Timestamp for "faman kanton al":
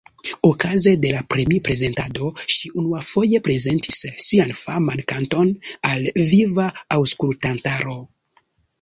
4.65-6.13